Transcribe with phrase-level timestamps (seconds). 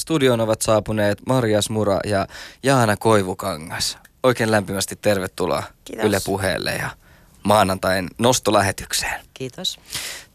[0.00, 2.26] studioon ovat saapuneet Marjas Mura ja
[2.62, 3.98] Jaana Koivukangas.
[4.22, 6.04] Oikein lämpimästi tervetuloa Kiitos.
[6.04, 6.90] Yle Puheelle ja
[7.42, 9.20] maanantain nostolähetykseen.
[9.34, 9.78] Kiitos.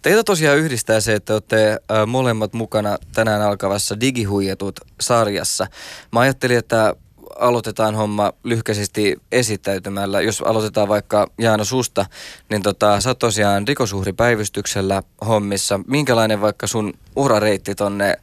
[0.01, 5.67] Teitä tosiaan yhdistää se, että olette äh, molemmat mukana tänään alkavassa Digihuijatut-sarjassa.
[6.11, 6.95] Mä ajattelin, että
[7.39, 10.21] aloitetaan homma lyhkäisesti esittäytymällä.
[10.21, 12.05] Jos aloitetaan vaikka Jaana susta,
[12.49, 15.79] niin tota, sä oot tosiaan rikosuhripäivystyksellä hommissa.
[15.87, 18.17] Minkälainen vaikka sun urareitti tonne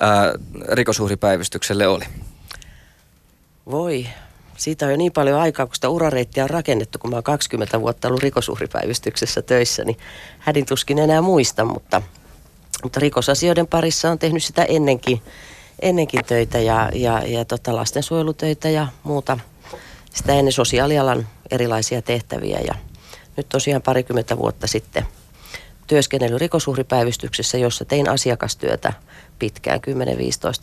[0.00, 0.32] ää,
[0.72, 2.04] rikosuhripäivystykselle oli?
[3.70, 4.06] Voi,
[4.56, 7.80] siitä on jo niin paljon aikaa, kun sitä urareittiä on rakennettu, kun mä oon 20
[7.80, 9.98] vuotta ollut rikosuhripäivystyksessä töissä, niin
[10.38, 12.02] hädin tuskin enää muista, mutta,
[12.82, 15.22] mutta rikosasioiden parissa on tehnyt sitä ennenkin,
[15.82, 19.38] ennenkin töitä ja, ja, ja tota lastensuojelutöitä ja muuta.
[20.14, 22.74] Sitä ennen sosiaalialan erilaisia tehtäviä ja
[23.36, 25.06] nyt tosiaan parikymmentä vuotta sitten
[25.86, 28.92] työskennellyt rikosuhripäivystyksessä, jossa tein asiakastyötä
[29.38, 29.80] pitkään,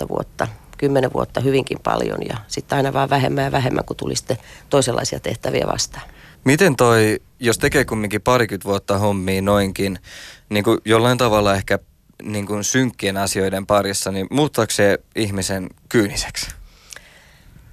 [0.06, 0.48] 10-15 vuotta.
[0.78, 4.38] 10 vuotta hyvinkin paljon ja sitten aina vaan vähemmän ja vähemmän, kun tuli sitten
[4.70, 6.10] toisenlaisia tehtäviä vastaan.
[6.44, 10.00] Miten toi, jos tekee kumminkin parikymmentä vuotta hommia noinkin,
[10.50, 11.80] niin kuin jollain tavalla ehkä
[12.24, 16.48] niin kuin synkkien asioiden parissa, niin muuttaako se ihmisen kyyniseksi?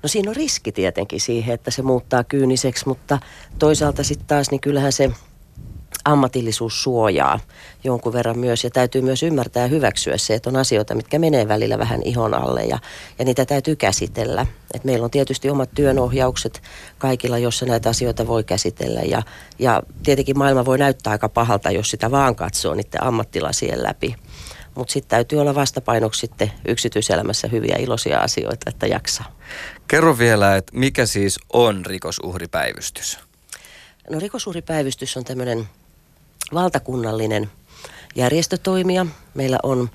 [0.02, 3.18] No siinä on riski tietenkin siihen, että se muuttaa kyyniseksi, mutta
[3.58, 5.10] toisaalta sitten taas niin kyllähän se
[6.04, 7.40] ammatillisuus suojaa
[7.84, 11.48] jonkun verran myös ja täytyy myös ymmärtää ja hyväksyä se, että on asioita, mitkä menee
[11.48, 12.78] välillä vähän ihon alle ja,
[13.18, 14.46] ja niitä täytyy käsitellä.
[14.74, 16.62] Et meillä on tietysti omat työnohjaukset
[16.98, 19.22] kaikilla, jossa näitä asioita voi käsitellä ja,
[19.58, 24.14] ja tietenkin maailma voi näyttää aika pahalta, jos sitä vaan katsoo niiden ammattilasien läpi.
[24.74, 29.36] Mutta sitten täytyy olla vastapainoksi sitten yksityiselämässä hyviä iloisia asioita, että jaksaa.
[29.88, 33.18] Kerro vielä, että mikä siis on rikosuhripäivystys?
[34.10, 35.68] No rikosuhripäivystys on tämmöinen
[36.54, 37.50] valtakunnallinen
[38.14, 39.06] järjestötoimija.
[39.34, 39.90] Meillä on,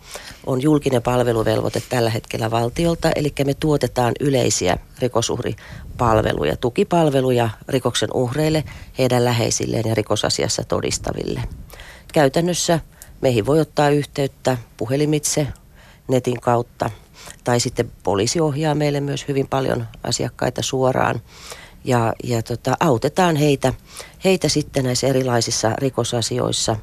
[0.45, 8.63] on julkinen palveluvelvoite tällä hetkellä valtiolta, eli me tuotetaan yleisiä rikosuhripalveluja, tukipalveluja rikoksen uhreille,
[8.97, 11.43] heidän läheisilleen ja rikosasiassa todistaville.
[12.13, 12.79] Käytännössä
[13.21, 15.47] meihin voi ottaa yhteyttä puhelimitse,
[16.07, 16.89] netin kautta,
[17.43, 21.21] tai sitten poliisi ohjaa meille myös hyvin paljon asiakkaita suoraan
[21.83, 23.73] ja, ja tota, autetaan heitä,
[24.23, 26.75] heitä sitten näissä erilaisissa rikosasioissa.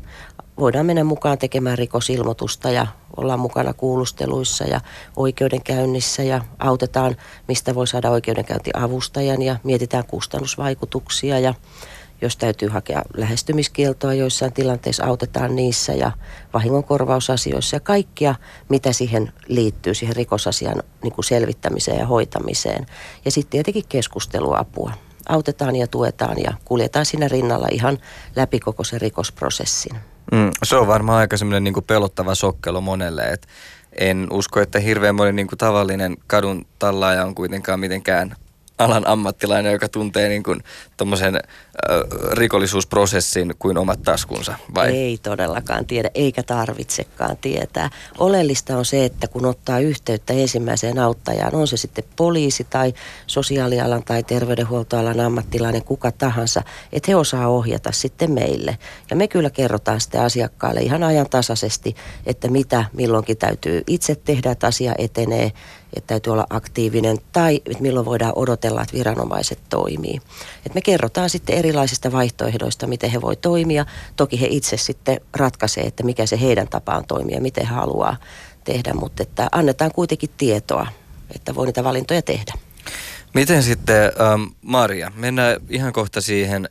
[0.59, 2.87] Voidaan mennä mukaan tekemään rikosilmoitusta ja
[3.17, 4.81] ollaan mukana kuulusteluissa ja
[5.17, 7.17] oikeudenkäynnissä ja autetaan,
[7.49, 11.55] mistä voi saada oikeudenkäyntiavustajan ja mietitään kustannusvaikutuksia ja
[12.23, 16.13] jos täytyy hakea lähestymiskieltoa joissain tilanteissa, autetaan niissä ja
[16.55, 18.35] vahingonkorvausasioissa ja kaikkia,
[18.69, 22.87] mitä siihen liittyy, siihen rikosasian niin kuin selvittämiseen ja hoitamiseen.
[23.25, 24.93] Ja sitten tietenkin keskusteluapua.
[25.29, 27.99] Autetaan ja tuetaan ja kuljetaan siinä rinnalla ihan
[28.37, 29.97] läpi koko sen rikosprosessin.
[30.33, 33.49] Mm, se on varmaan aika semmoinen niin pelottava sokkelo monelle, että
[33.99, 38.37] en usko, että hirveän moni niin kuin tavallinen kadun tallaaja on kuitenkaan mitenkään
[38.79, 40.61] alan ammattilainen, joka tuntee niin kuin
[40.97, 41.43] tommosen, äh,
[42.33, 44.97] rikollisuusprosessin kuin omat taskunsa, vai?
[44.97, 47.91] Ei todellakaan tiedä, eikä tarvitsekaan tietää.
[48.19, 52.93] Oleellista on se, että kun ottaa yhteyttä ensimmäiseen auttajaan, on se sitten poliisi tai
[53.27, 56.63] sosiaalialan tai terveydenhuoltoalan ammattilainen, kuka tahansa,
[56.93, 58.79] että he osaa ohjata sitten meille.
[59.11, 61.97] Ja me kyllä kerrotaan sitten asiakkaalle ihan ajantasaisesti,
[62.27, 65.53] että mitä milloinkin täytyy itse tehdä, että asia etenee
[65.97, 70.21] että täytyy olla aktiivinen tai että milloin voidaan odotella, että viranomaiset toimii.
[70.67, 73.87] Et me kerrotaan sitten erilaisista vaihtoehdoista, miten he voi toimia.
[74.17, 78.17] Toki he itse sitten ratkaisee, että mikä se heidän tapaan toimia, miten he haluaa
[78.65, 80.87] tehdä, mutta että annetaan kuitenkin tietoa,
[81.35, 82.53] että voi niitä valintoja tehdä.
[83.35, 86.69] Miten sitten, ähm, Maria, mennään ihan kohta siihen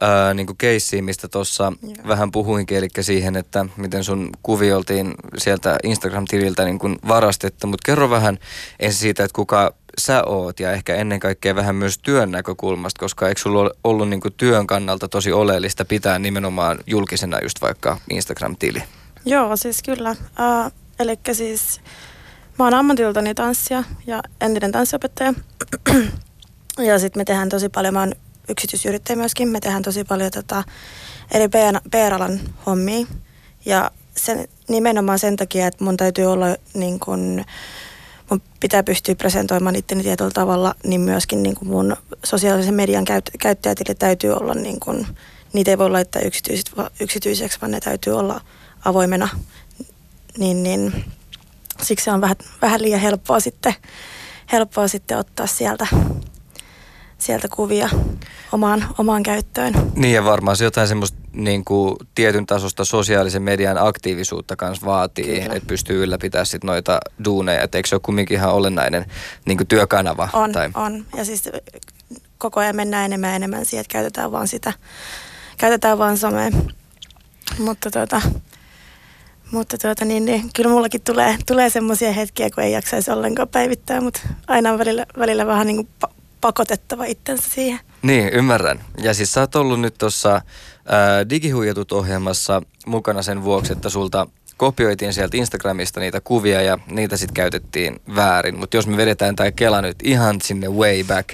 [0.00, 1.72] ää, niin kuin keissiin, mistä tuossa
[2.06, 7.86] vähän puhuinkin, eli siihen, että miten sun kuvi oltiin sieltä Instagram-tililtä niin kuin varastettu, mutta
[7.86, 8.38] kerro vähän
[8.80, 13.28] ensin siitä, että kuka sä oot ja ehkä ennen kaikkea vähän myös työn näkökulmasta, koska
[13.28, 18.82] eikö sulla ollut niin kuin työn kannalta tosi oleellista pitää nimenomaan julkisena just vaikka Instagram-tili?
[19.24, 20.10] Joo, siis kyllä.
[20.10, 21.80] Uh, eli siis
[22.58, 25.34] mä oon ammatiltani tanssia ja entinen tanssiopettaja.
[26.88, 28.14] ja sitten me tehdään tosi paljon, mä oon
[28.48, 29.48] yksityisyrittäjä myöskin.
[29.48, 30.64] Me tehdään tosi paljon tota,
[31.30, 31.48] eri
[31.90, 33.06] PR-alan hommia.
[33.64, 37.44] Ja sen, nimenomaan sen takia, että mun täytyy olla niin kun,
[38.30, 43.30] mun pitää pystyä presentoimaan itteni tietyllä tavalla, niin myöskin niin kun mun sosiaalisen median käyt,
[43.38, 45.06] käyttäjätille täytyy olla, niin kun,
[45.52, 46.22] niitä ei voi laittaa
[47.00, 48.40] yksityiseksi, vaan ne täytyy olla
[48.84, 49.28] avoimena.
[50.38, 51.04] Niin, niin,
[51.82, 53.74] siksi on vähän, vähän liian helppoa sitten,
[54.52, 55.86] helppoa sitten ottaa sieltä
[57.22, 57.88] sieltä kuvia
[58.52, 59.74] omaan, omaan käyttöön.
[59.96, 65.24] Niin ja varmaan se jotain semmoista niin kuin tietyn tasosta sosiaalisen median aktiivisuutta kanssa vaatii,
[65.24, 65.54] Kyllä.
[65.54, 67.62] että pystyy ylläpitämään sit noita duuneja.
[67.62, 69.06] Et eikö se ole kumminkin ihan olennainen
[69.46, 70.28] niin kuin työkanava?
[70.32, 70.70] On, tai...
[70.74, 71.06] on.
[71.16, 71.48] Ja siis
[72.38, 74.72] koko ajan mennään enemmän ja enemmän siihen, että käytetään vaan sitä,
[75.58, 76.50] käytetään vaan somea.
[77.58, 78.22] Mutta tota,
[79.52, 84.00] mutta tuota, niin, niin, kyllä mullakin tulee, tulee semmoisia hetkiä, kun ei jaksaisi ollenkaan päivittää,
[84.00, 85.88] mutta aina on välillä, välillä vähän niin kuin
[86.42, 87.80] pakotettava itsensä siihen.
[88.02, 88.84] Niin, ymmärrän.
[88.98, 90.42] Ja siis sä oot ollut nyt tuossa
[91.30, 97.34] Digihuijatut ohjelmassa mukana sen vuoksi, että sulta kopioitiin sieltä Instagramista niitä kuvia ja niitä sitten
[97.34, 98.58] käytettiin väärin.
[98.58, 101.28] Mutta jos me vedetään tämä Kela nyt ihan sinne way back,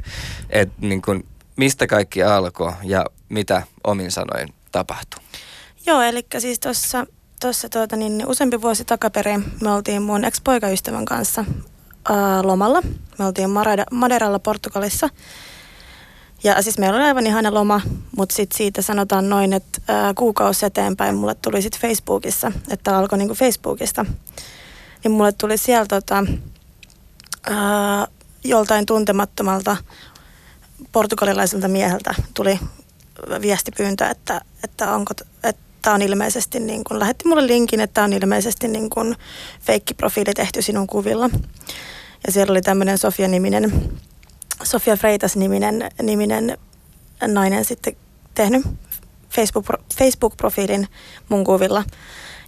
[0.51, 1.25] että niin kun,
[1.57, 5.23] mistä kaikki alkoi ja mitä omin sanoin tapahtui?
[5.87, 7.07] Joo, eli siis tuossa
[7.41, 11.45] tossa, tuota, niin, useampi vuosi takaperin me oltiin mun ex-poikaystävän kanssa
[12.11, 12.83] ää, lomalla.
[13.19, 13.51] Me oltiin
[13.91, 15.09] Maderalla Portugalissa.
[16.45, 17.81] Ja siis meillä oli aivan ihana loma,
[18.17, 23.19] mutta sitten siitä sanotaan noin, että ää, kuukausi eteenpäin mulle tuli sitten Facebookissa, että alkoi
[23.19, 24.07] niinku Facebookista.
[25.05, 26.25] Niin mulle tuli siellä tota,
[27.51, 28.07] ää,
[28.45, 29.77] joltain tuntemattomalta
[30.93, 32.61] portugalilaiselta mieheltä tuli
[33.41, 38.69] viestipyyntö, että, että onko, että on ilmeisesti, niin kun, lähetti mulle linkin, että on ilmeisesti
[38.69, 39.17] niin kun
[39.61, 41.31] feikkiprofiili tehty sinun kuvilla.
[42.27, 43.73] Ja siellä oli tämmöinen Sofia-niminen
[44.63, 46.59] Sofia Freitas-niminen niminen
[47.27, 47.97] nainen sitten
[48.35, 48.63] tehnyt
[49.31, 50.87] Facebook, Facebook-profiilin
[51.29, 51.85] mun kuvilla.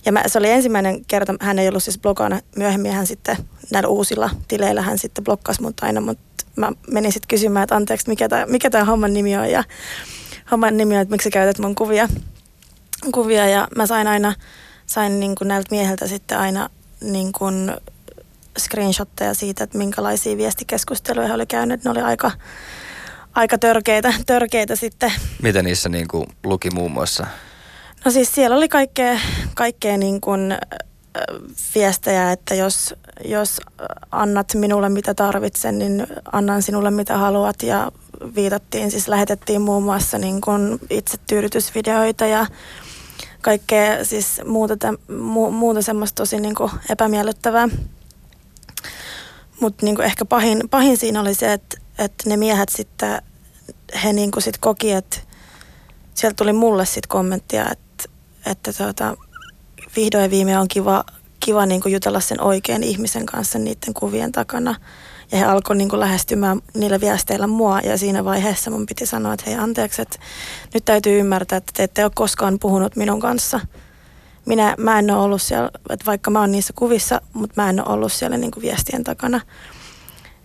[0.05, 3.37] Ja mä, se oli ensimmäinen kerta, hän ei ollut siis blogana, myöhemmin hän sitten
[3.71, 8.09] näillä uusilla tileillä hän sitten blokkasi mut aina, mutta mä menin sitten kysymään, että anteeksi,
[8.09, 9.65] mikä tämä mikä tää homman nimi on ja
[10.51, 12.09] homman nimi on, että miksi sä käytät mun kuvia.
[13.13, 14.35] kuvia ja mä sain aina,
[14.87, 16.71] sain niin näiltä mieheltä sitten aina
[17.01, 17.73] niin kuin
[18.59, 21.85] screenshotteja siitä, että minkälaisia viestikeskusteluja he oli käynyt.
[21.85, 22.31] Ne oli aika,
[23.35, 25.13] aika törkeitä, törkeitä sitten.
[25.43, 27.27] Mitä niissä niin kuin luki muun muassa?
[28.05, 29.19] No siis siellä oli kaikkea,
[29.55, 30.55] kaikkea niin kuin,
[31.75, 32.95] viestejä, että jos,
[33.25, 33.61] jos
[34.11, 37.93] annat minulle mitä tarvitsen, niin annan sinulle mitä haluat ja
[38.35, 42.47] viitattiin, siis lähetettiin muun muassa niin kuin itsetyydytysvideoita ja
[43.41, 44.75] kaikkea siis muuta,
[45.21, 47.69] mu, muuta semmoista tosi niin kuin epämiellyttävää.
[49.61, 53.23] Mutta niinku ehkä pahin, pahin siinä oli se, että, että ne miehet sitten,
[54.05, 55.17] he niinku sit koki, että
[56.15, 58.05] sieltä tuli mulle sitten kommenttia, että,
[58.47, 59.17] että tuota,
[59.97, 61.05] vihdoin viime on kiva,
[61.41, 64.75] kiva niinku jutella sen oikean ihmisen kanssa niiden kuvien takana.
[65.33, 69.51] Ja he alkoi niinku lähestymään niillä viesteillä mua ja siinä vaiheessa mun piti sanoa, että
[69.51, 70.19] hei anteeksi, että
[70.75, 73.61] nyt täytyy ymmärtää, että te ette ole koskaan puhunut minun kanssa–
[74.47, 77.81] minä, mä en ole ollut siellä, että vaikka mä oon niissä kuvissa, mutta mä en
[77.81, 79.41] ole ollut siellä niin kuin viestien takana.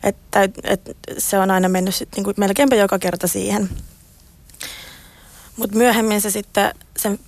[0.04, 3.70] Että, että se on aina mennyt sit, niin kuin melkeinpä joka kerta siihen.
[5.58, 7.20] Mutta myöhemmin se sitten, sen,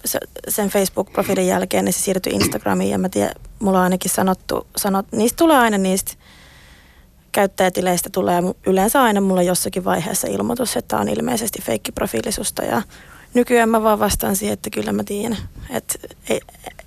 [0.48, 5.06] sen Facebook-profiilin jälkeen, niin se siirtyi Instagramiin ja mä tiedän, mulla on ainakin sanottu, sanot,
[5.12, 6.14] niistä tulee aina niistä
[7.32, 12.82] käyttäjätileistä tulee yleensä aina mulla jossakin vaiheessa ilmoitus, että on ilmeisesti feikkiprofiilisusta ja
[13.34, 15.38] nykyään mä vaan vastaan siihen, että kyllä mä tiedän.
[15.70, 15.96] Että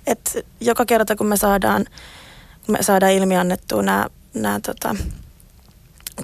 [0.07, 1.85] et, joka kerta kun me saadaan,
[2.65, 4.95] kun me saadaan ilmiannettua nämä, nämä tota,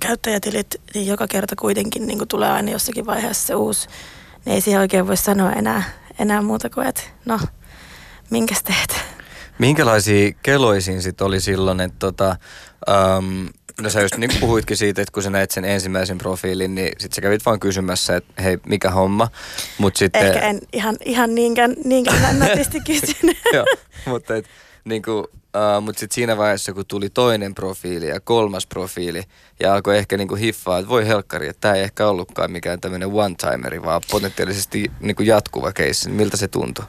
[0.01, 3.87] käyttäjätilit, niin joka kerta kuitenkin niin kuin tulee aina jossakin vaiheessa se uusi.
[4.45, 5.83] Niin ei siihen oikein voi sanoa enää,
[6.19, 7.39] enää muuta kuin, että no,
[8.29, 9.05] minkäs teet?
[9.59, 12.35] Minkälaisia keloisin sitten oli silloin, että tota,
[13.17, 13.49] um,
[13.81, 17.13] No sä just niin puhuitkin siitä, että kun sä näit sen ensimmäisen profiilin, niin sit
[17.13, 19.27] sä kävit vaan kysymässä, että hei, mikä homma.
[19.77, 20.25] Mut sitten...
[20.25, 23.37] Ehkä en ihan, ihan niinkään, niinkään nätisti kysynyt.
[23.53, 23.65] Joo,
[24.05, 24.45] mutta et,
[24.85, 29.23] niin kuin, uh, mut sitten siinä vaiheessa, kun tuli toinen profiili ja kolmas profiili,
[29.59, 32.79] ja alkoi ehkä niin kuin hiffaa, että voi helkkari, että tämä ei ehkä ollutkaan mikään
[32.79, 36.09] tämmöinen one-timeri, vaan potentiaalisesti niin kuin jatkuva keissi.
[36.09, 36.85] Miltä se tuntui?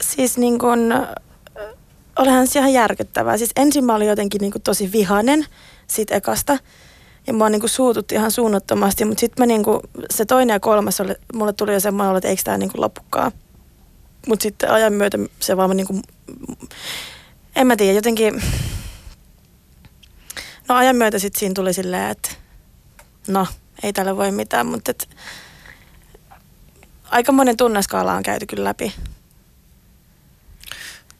[0.00, 0.92] Siis niin kuin,
[2.18, 3.38] olihan se ihan järkyttävää.
[3.38, 5.46] Siis ensin mä olin jotenkin niin kuin tosi vihanen,
[5.86, 6.58] siitä ekasta.
[7.26, 9.80] Ja mua niinku suututti ihan suunnattomasti, mutta sitten niinku,
[10.10, 13.32] se toinen ja kolmas, oli, mulle tuli jo semmoinen olo, että eikö tämä niinku loppukaan.
[14.26, 16.00] Mutta sitten ajan myötä se vaan niinku,
[17.56, 18.42] en mä tiedä, jotenkin,
[20.68, 22.30] no ajan myötä sitten siinä tuli silleen, että
[23.28, 23.46] no,
[23.82, 25.08] ei tällä voi mitään, mutta et,
[27.10, 28.94] aika monen tunneskaala on käyty kyllä läpi.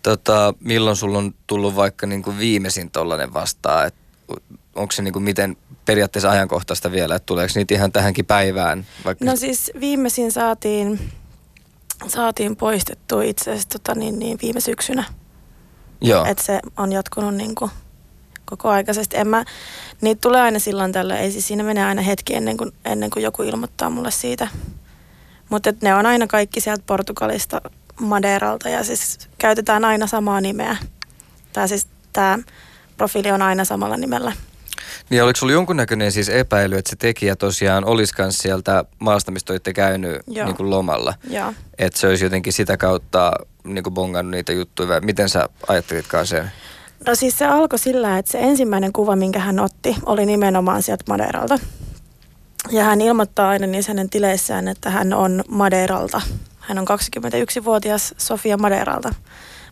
[0.06, 4.00] Tota, milloin sulla on tullut vaikka niin kuin viimeisin tollainen vastaan, että
[4.74, 8.86] onko se niin kuin miten periaatteessa ajankohtaista vielä, että tuleeko niitä ihan tähänkin päivään?
[9.04, 9.24] Vaikka...
[9.24, 11.12] No siis viimeisin saatiin,
[12.06, 15.04] saatiin poistettua itse asiassa tota, niin, niin viime syksynä.
[16.00, 16.24] Joo.
[16.24, 17.70] Että se on jatkunut niin kuin
[18.44, 19.16] koko aikaisesti.
[19.16, 19.44] En mä,
[20.00, 23.22] niitä tulee aina silloin tällä, ei siis siinä mene aina hetki ennen kuin, ennen kuin
[23.22, 24.48] joku ilmoittaa mulle siitä.
[25.48, 27.60] Mutta ne on aina kaikki sieltä Portugalista
[28.00, 30.76] Madeiralta ja siis käytetään aina samaa nimeä.
[31.52, 32.38] Tämä siis tämä
[32.96, 34.32] profiili on aina samalla nimellä.
[35.10, 39.52] Niin oliko sulla jonkunnäköinen siis epäily, että se tekijä tosiaan olisi myös sieltä maasta, mistä
[39.52, 41.14] olette käynyt niin kuin lomalla?
[41.30, 41.54] Joo.
[41.78, 43.32] Että se olisi jotenkin sitä kautta
[43.64, 46.50] niin kuin bongannut niitä juttuja vai miten sä ajattelitkaan sen?
[47.06, 51.04] No siis se alkoi sillä, että se ensimmäinen kuva, minkä hän otti, oli nimenomaan sieltä
[51.08, 51.58] Madeiralta.
[52.70, 56.20] Ja hän ilmoittaa aina niissä hänen tileissään, että hän on Madeiralta.
[56.68, 59.14] Hän on 21-vuotias Sofia Madeiralta.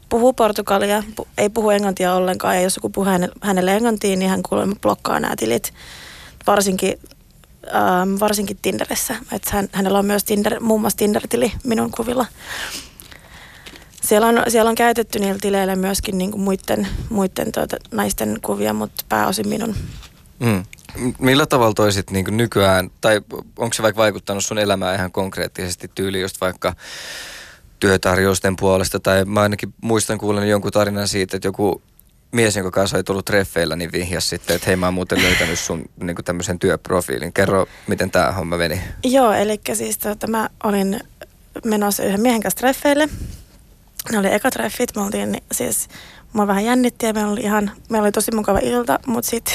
[0.09, 3.11] Puhuu portugalia, pu- ei puhu englantia ollenkaan ja jos joku puhuu
[3.41, 5.75] hänelle englantiin, niin hän kuulemma blokkaa nämä tilit.
[6.47, 7.01] Varsinkin,
[7.75, 9.17] ähm, varsinkin Tinderissä.
[9.33, 12.27] Et hän, hänellä on myös Tinder, muun muassa Tinder-tili minun kuvilla.
[14.03, 18.73] Siellä on, siellä on käytetty niillä tileillä myöskin niin kuin muiden, muiden tuota, naisten kuvia,
[18.73, 19.75] mutta pääosin minun.
[20.39, 20.65] Mm.
[21.19, 23.21] Millä tavalla toisit niin nykyään, tai
[23.59, 26.75] onko se vaikka vaikuttanut sun elämään ihan konkreettisesti tyyli just vaikka
[27.81, 31.83] työtarjousten puolesta, tai mä ainakin muistan kuulen jonkun tarinan siitä, että joku
[32.33, 35.59] mies, jonka kanssa oli tullut treffeillä, niin vihjasi sitten, että hei mä oon muuten löytänyt
[35.59, 37.33] sun niin tämmöisen työprofiilin.
[37.33, 38.81] Kerro, miten tämä homma meni.
[39.05, 41.01] Joo, eli siis tota, mä olin
[41.65, 43.09] menossa yhden miehen kanssa treffeille.
[44.13, 45.89] Ne oli eka treffit, me oltiin siis,
[46.33, 49.55] mua vähän jännitti ja meillä oli ihan, meillä oli tosi mukava ilta, mutta sitten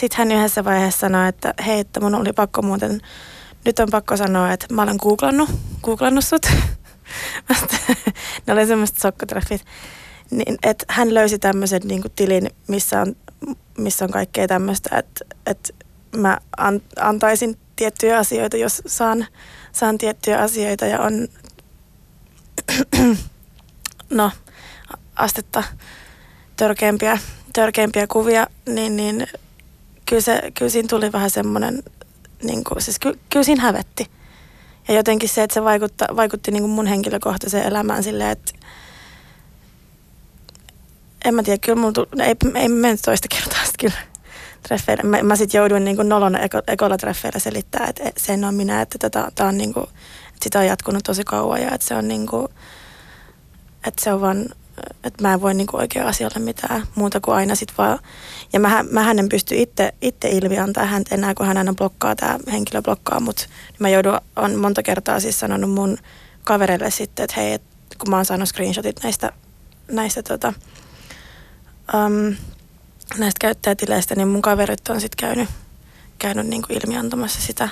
[0.00, 3.00] sit hän yhdessä vaiheessa sanoi, että hei, että mun oli pakko muuten,
[3.64, 5.50] nyt on pakko sanoa, että mä olen googlannut,
[5.82, 6.46] googlannut sut.
[8.46, 9.64] ne oli semmoiset sokkotreffit.
[10.30, 13.16] Niin, että hän löysi tämmöisen niin tilin, missä on,
[13.78, 15.72] missä on kaikkea tämmöistä, että, että
[16.16, 19.26] mä an, antaisin tiettyjä asioita, jos saan,
[19.72, 21.28] saan tiettyjä asioita ja on
[24.10, 24.30] no,
[25.16, 25.62] astetta
[26.56, 27.18] törkeämpiä,
[27.52, 29.26] törkeämpiä kuvia, niin, niin
[30.10, 31.82] kyllä, se, kyllä siinä tuli vähän semmoinen,
[32.42, 34.10] niin kuin, siis ky, kyllä siinä hävetti.
[34.88, 38.52] Ja jotenkin se, että se vaikutta, vaikutti niin kuin mun henkilökohtaiseen elämään silleen, että
[41.24, 44.02] en mä tiedä, kyllä mulla tuli, ei, ei mennyt toista kertaa sitten kyllä
[44.62, 45.02] treffeille.
[45.02, 48.82] Mä, mä sitten jouduin niin nolona eko, ekolla treffeillä selittää, että se en ole minä,
[48.82, 49.84] että tätä, tää on niin kuin,
[50.28, 52.48] että sitä on jatkunut tosi kauan ja että se on niin kuin,
[53.86, 54.46] että se on vaan,
[55.04, 57.98] että mä en voi niinku oikein asialle mitään muuta kuin aina sit vaan.
[58.52, 62.16] Ja mä, mä en pysty itse, itse ilmi antaa häntä enää, kun hän aina blokkaa,
[62.16, 63.48] tämä henkilö blokkaa mut.
[63.78, 65.98] Mä joudun, on monta kertaa siis sanonut mun
[66.44, 67.62] kavereille sitten, että hei, et,
[67.98, 69.32] kun mä oon saanut screenshotit näistä,
[69.90, 70.52] näistä tota,
[71.94, 72.36] um,
[73.18, 75.48] näistä käyttäjätileistä, niin mun kaverit on sitten käynyt,
[76.18, 77.68] käynyt niinku ilmiantamassa sitä.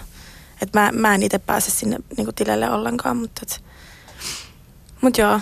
[0.63, 3.63] Että mä, mä en itse pääse sinne niinku tilelle ollenkaan, mutta et,
[5.01, 5.41] mut joo,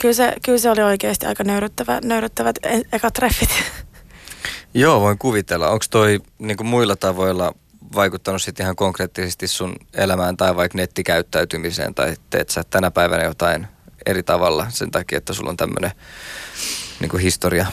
[0.00, 3.50] kyllä se, kyllä se oli oikeasti aika nöyryttävä, nöyryttävät e- eka treffit.
[4.74, 5.68] Joo, voin kuvitella.
[5.70, 7.54] Onko toi niin muilla tavoilla
[7.94, 13.66] vaikuttanut sitten ihan konkreettisesti sun elämään tai vaikka nettikäyttäytymiseen tai teet sä tänä päivänä jotain
[14.06, 15.90] eri tavalla sen takia, että sulla on tämmöinen
[17.00, 17.66] niin historia?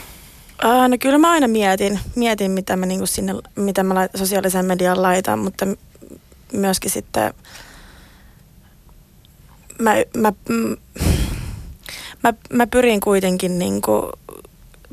[0.64, 4.66] Uh, no kyllä mä aina mietin, mietin mitä mä, niin sinne, mitä mä lait, sosiaalisen
[4.66, 5.66] median laitan, mutta
[6.52, 7.34] myöskin sitten
[9.78, 10.32] mä, mä,
[12.22, 14.12] mä, mä pyrin kuitenkin, niin kuin,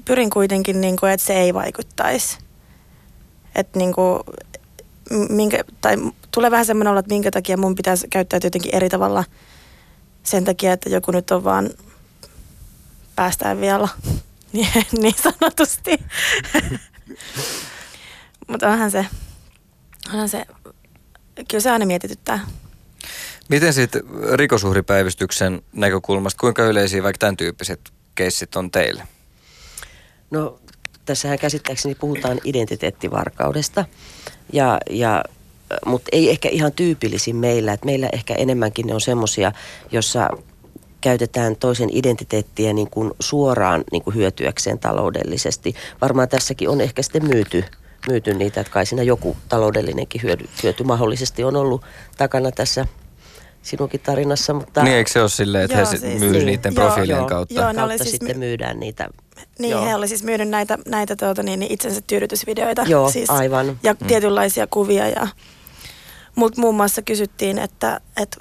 [0.06, 2.38] pyrin kuitenkin niin kuin, että se ei vaikuttaisi.
[3.56, 4.20] Että niin kuin,
[5.30, 5.96] minkä, tai
[6.32, 9.24] tulee vähän semmoinen olla, että minkä takia mun pitäisi käyttää jotenkin eri tavalla
[10.24, 11.70] sen takia, että joku nyt on vaan
[13.16, 13.88] päästään vielä
[15.02, 15.92] niin sanotusti.
[18.48, 19.06] Mutta onhan se,
[20.14, 20.46] onhan se,
[21.48, 22.40] kyllä se aina mietityttää.
[23.50, 27.80] Miten sitten rikosuhripäivystyksen näkökulmasta, kuinka yleisiä vaikka tämän tyyppiset
[28.16, 29.04] keissit on teille?
[30.32, 30.60] No
[31.06, 33.86] tässähän käsittääkseni puhutaan identiteettivarkaudesta,
[34.54, 35.24] ja, ja,
[35.86, 37.74] mutta ei ehkä ihan tyypillisin meillä.
[37.74, 39.52] että meillä ehkä enemmänkin ne on semmoisia,
[39.92, 40.30] jossa
[41.02, 45.76] käytetään toisen identiteettiä niin kuin suoraan niin kuin hyötyäkseen taloudellisesti.
[46.02, 47.64] Varmaan tässäkin on ehkä sitten myyty,
[48.08, 51.82] myyty niitä, että kai siinä joku taloudellinenkin hyöty, hyöty mahdollisesti on ollut
[52.18, 52.88] takana tässä
[53.66, 54.54] sinunkin tarinassa.
[54.54, 54.84] Mutta...
[54.84, 56.46] Niin eikö se ole silleen, että joo, he siis, myy niin.
[56.46, 57.54] niiden joo, profiilien joo, kautta?
[57.54, 58.46] Joo, ne kautta siis sitten my...
[58.46, 59.10] myydään niitä.
[59.60, 59.86] Niin, joo.
[59.86, 62.84] he oli siis myynyt näitä, näitä tuota, niin, niin itsensä tyydytysvideoita.
[62.88, 63.80] Joo, siis, aivan.
[63.84, 64.08] Ja mm.
[64.08, 65.08] tietynlaisia kuvia.
[65.08, 65.28] Ja,
[66.36, 68.38] mut muun muassa kysyttiin, että, että,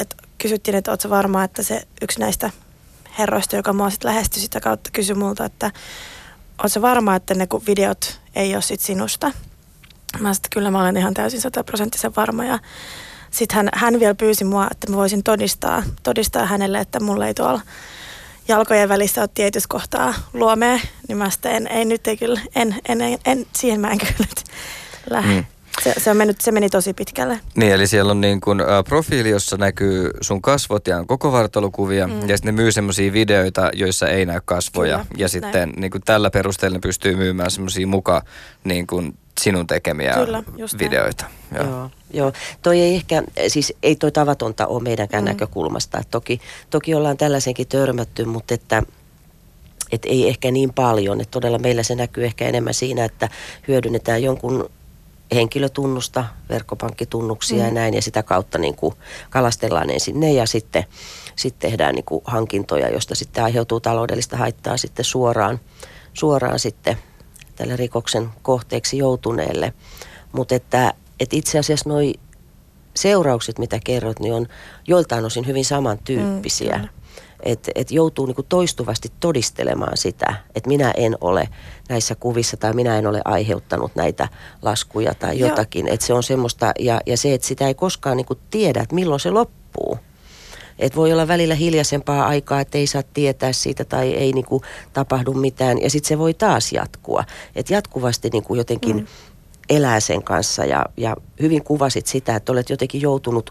[0.00, 2.50] että kysyttiin, että oletko varma, että se yksi näistä
[3.18, 5.70] herroista, joka mua sitten lähestyi sitä kautta, kysyi multa, että
[6.62, 9.32] oletko varma, että ne videot ei ole sit sinusta?
[10.20, 12.58] Mä sitten kyllä mä olen ihan täysin sataprosenttisen varma ja
[13.32, 17.34] sitten hän, hän vielä pyysi mua, että mä voisin todistaa, todistaa hänelle, että mulla ei
[17.34, 17.60] tuolla
[18.48, 22.76] jalkojen välissä ole tietyssä kohtaa luomea, niin mä sitten en, ei nyt ei kyllä, en,
[22.88, 24.44] en, en, en, siihen mä en kyllä nyt
[25.10, 25.34] lähde.
[25.34, 25.44] Mm.
[25.82, 27.40] se, se, on mennyt, se meni tosi pitkälle.
[27.56, 31.32] Niin, eli siellä on niin kuin, ä, profiili, jossa näkyy sun kasvot ja on koko
[31.32, 32.28] vartalokuvia, mm.
[32.28, 34.96] ja sitten ne myy semmoisia videoita, joissa ei näy kasvoja.
[34.96, 38.22] Kyllä, ja sitten niin kuin tällä perusteella ne pystyy myymään semmoisia muka
[38.64, 40.68] niin kuin sinun tekemiä Kyllä, näin.
[40.78, 41.24] videoita.
[41.54, 41.64] Joo.
[41.66, 42.32] Joo, joo.
[42.62, 45.28] Toi ei ehkä, siis ei toi tavatonta ole meidänkään Mm.
[45.28, 45.32] mm.
[45.32, 45.98] näkökulmasta.
[45.98, 48.82] Et toki, toki ollaan tällaisenkin törmätty, mutta että
[49.92, 51.20] et ei ehkä niin paljon.
[51.20, 53.28] Et todella meillä se näkyy ehkä enemmän siinä, että
[53.68, 54.70] hyödynnetään jonkun
[55.34, 57.64] henkilötunnusta, verkkopankkitunnuksia mm.
[57.64, 58.94] ja näin, ja sitä kautta niin kuin
[59.30, 60.84] kalastellaan ensin ne ja sitten,
[61.36, 65.60] sitten tehdään niin kuin hankintoja, josta sitten aiheutuu taloudellista haittaa sitten suoraan,
[66.12, 66.98] suoraan sitten
[67.62, 69.72] tälle rikoksen kohteeksi joutuneelle.
[70.32, 72.14] Mutta että, että itse asiassa noi
[72.94, 74.46] seuraukset, mitä kerrot, niin on
[74.88, 76.78] joiltain osin hyvin samantyyppisiä.
[76.78, 76.88] Mm,
[77.42, 81.48] että et joutuu niinku toistuvasti todistelemaan sitä, että minä en ole
[81.88, 84.28] näissä kuvissa tai minä en ole aiheuttanut näitä
[84.62, 85.88] laskuja tai jotakin.
[85.88, 89.20] Että se on semmoista, ja, ja se, että sitä ei koskaan niinku tiedä, että milloin
[89.20, 89.98] se loppuu.
[90.78, 94.62] Et voi olla välillä hiljaisempaa aikaa, että ei saa tietää siitä tai ei niinku
[94.92, 95.82] tapahdu mitään.
[95.82, 97.24] Ja sitten se voi taas jatkua.
[97.54, 99.06] että jatkuvasti niinku jotenkin mm.
[99.68, 100.64] elää sen kanssa.
[100.64, 103.50] Ja, ja hyvin kuvasit sitä, että olet jotenkin joutunut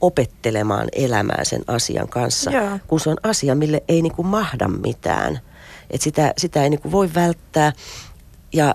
[0.00, 2.50] opettelemaan elämään sen asian kanssa.
[2.50, 2.78] Joo.
[2.86, 5.40] Kun se on asia, mille ei niinku mahda mitään.
[5.90, 7.72] Et sitä, sitä ei niinku voi välttää.
[8.52, 8.74] Ja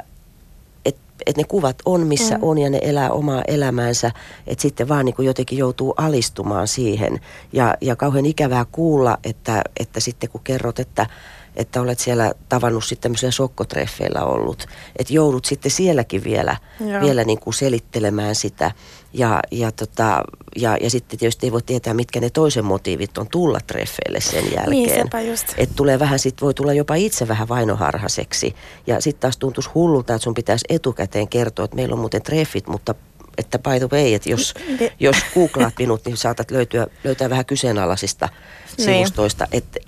[1.19, 2.43] että et ne kuvat on missä mm.
[2.43, 4.11] on ja ne elää omaa elämäänsä,
[4.47, 7.19] että sitten vaan niin kuin jotenkin joutuu alistumaan siihen.
[7.53, 11.07] Ja, ja kauhean ikävää kuulla, että, että sitten kun kerrot, että,
[11.55, 17.01] että olet siellä tavannut sitten tämmöisillä sokkotreffeillä ollut, että joudut sitten sielläkin vielä, Joo.
[17.01, 18.71] vielä niin kuin selittelemään sitä.
[19.13, 20.21] Ja, ja, tota,
[20.55, 24.43] ja, ja sitten tietysti ei voi tietää, mitkä ne toisen motiivit on tulla treffeille sen
[24.43, 24.69] jälkeen.
[24.69, 25.45] Niin, sepä just.
[25.57, 28.55] Et tulee vähän, sit voi tulla jopa itse vähän vainoharhaseksi.
[28.87, 32.67] Ja sitten taas tuntuisi hullulta, että sun pitäisi etukäteen kertoa, että meillä on muuten treffit,
[32.67, 32.95] mutta
[33.37, 34.91] että by the way, että jos, Niin.
[34.99, 38.29] jos googlaat minut, niin saatat löytyä, löytää vähän kyseenalaisista
[38.77, 38.85] Niin.
[38.85, 39.47] sivustoista.
[39.51, 39.79] Että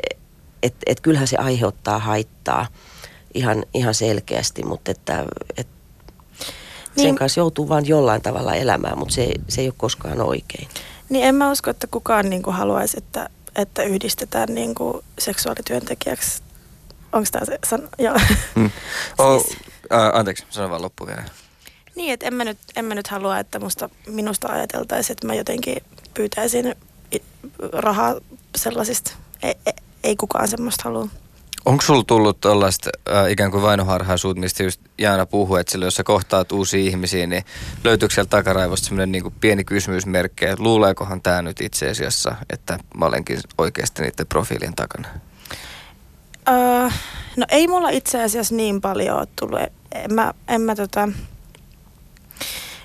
[0.63, 2.67] et, et kyllähän se aiheuttaa haittaa
[3.33, 5.25] ihan, ihan selkeästi, mutta että,
[5.57, 5.67] et
[6.95, 7.15] sen Niin.
[7.15, 10.67] kanssa joutuu vaan jollain tavalla elämään, mutta se, se ei ole koskaan oikein.
[11.09, 16.41] Niin en mä usko, että kukaan niin kuin haluaisi, että, että yhdistetään niin kuin seksuaalityöntekijäksi.
[17.13, 18.17] Onko tämä se san- Joo.
[18.55, 18.69] Mm.
[19.17, 19.57] Oh, Siis-
[19.93, 21.23] ä, anteeksi, sano vaan loppu vielä.
[21.95, 25.33] Niin, että en mä nyt, en mä nyt halua, että musta, minusta ajateltaisiin, että mä
[25.33, 25.77] jotenkin
[26.13, 26.75] pyytäisin
[27.73, 28.15] rahaa
[28.57, 29.11] sellaisista.
[29.43, 29.73] Ei, ei,
[30.07, 31.07] ei kukaan semmoista halua.
[31.65, 35.95] Onko sulla tullut tällaista äh, ikään kuin vainoharhaisuutta, mistä just Jaana puhuu, että silloin, jos
[35.95, 37.43] sä kohtaat uusia ihmisiä, niin
[37.83, 43.05] löytyykö sieltä takaraivosta semmoinen niin pieni kysymysmerkki, että luuleekohan tämä nyt itse asiassa, että mä
[43.05, 45.07] olenkin oikeasti niiden profiilien takana?
[46.49, 46.89] Öö,
[47.37, 49.59] no ei mulla itse asiassa niin paljon ole tullut.
[49.91, 51.09] En mä, en mä tota...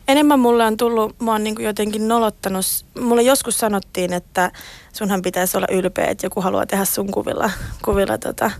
[0.09, 2.65] Enemmän mulle on tullut, mä oon niinku jotenkin nolottanut.
[3.01, 4.51] Mulle joskus sanottiin, että
[4.93, 7.51] sunhan pitäisi olla ylpeä, että joku haluaa tehdä sun kuvilla,
[7.85, 8.51] kuvilla tota,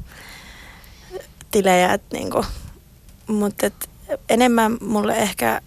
[1.51, 1.93] tilejä.
[1.93, 2.45] Et niinku.
[3.27, 3.71] Mutta
[4.29, 5.61] enemmän mulle ehkä,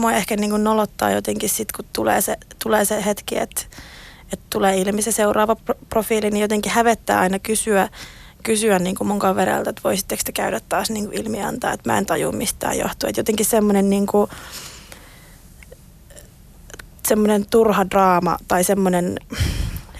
[0.00, 3.62] mua ehkä niinku nolottaa jotenkin sit, kun tulee se, tulee se hetki, että
[4.32, 7.88] että tulee ilmi se seuraava pro- profiili, niin jotenkin hävettää aina kysyä,
[8.42, 11.90] kysyä niin kuin mun kavereilta, että voisitteko te käydä taas niin kuin ilmi antaa, että
[11.90, 13.08] mä en taju mistään johtuu.
[13.08, 14.30] Että jotenkin semmoinen niin kuin,
[17.08, 19.18] semmoinen turha draama tai semmoinen,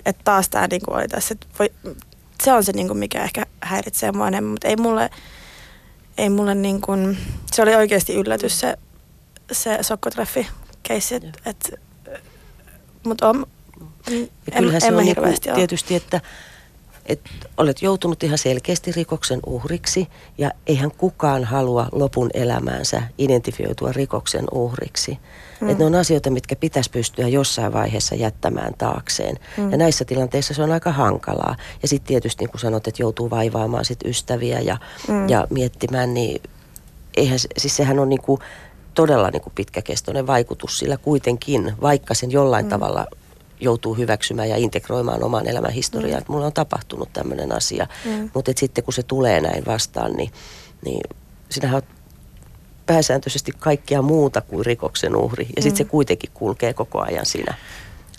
[0.06, 1.34] että taas tämä niin kuin oli tässä.
[1.58, 1.72] Voi,
[2.42, 5.10] se on se, niin kuin, mikä ehkä häiritsee mua enemmän, mutta ei mulle,
[6.18, 7.18] ei mulle niin kuin,
[7.52, 8.78] se oli oikeasti yllätys se,
[9.52, 10.46] se sokkotreffi
[10.82, 11.74] keissi, että et,
[13.06, 13.46] mutta on,
[14.10, 15.22] Ja en, kyllähän en se mä on niinku
[15.54, 16.20] tietysti, että,
[17.06, 24.44] että olet joutunut ihan selkeästi rikoksen uhriksi ja eihän kukaan halua lopun elämäänsä identifioitua rikoksen
[24.52, 25.18] uhriksi.
[25.60, 25.68] Mm.
[25.68, 29.36] Että ne on asioita, mitkä pitäisi pystyä jossain vaiheessa jättämään taakseen.
[29.56, 29.70] Mm.
[29.70, 31.56] Ja näissä tilanteissa se on aika hankalaa.
[31.82, 34.76] Ja sitten tietysti, niin kuin sanot, että joutuu vaivaamaan sit ystäviä ja,
[35.08, 35.28] Mm.
[35.28, 36.42] ja miettimään, niin
[37.16, 38.38] eihän, siis sehän on niinku
[38.94, 42.68] todella niinku pitkäkestoinen vaikutus sillä kuitenkin, vaikka sen jollain mm.
[42.68, 43.06] tavalla
[43.62, 46.18] joutuu hyväksymään ja integroimaan oman elämän historiaa, mm.
[46.18, 47.86] että mulla on tapahtunut tämmöinen asia.
[48.04, 48.30] Mm.
[48.34, 50.30] Mutta sitten kun se tulee näin vastaan, niin,
[50.84, 51.00] niin
[51.50, 51.84] sinähän oot
[52.86, 55.46] pääsääntöisesti kaikkea muuta kuin rikoksen uhri.
[55.56, 55.86] Ja sitten Mm.
[55.86, 57.54] se kuitenkin kulkee koko ajan siinä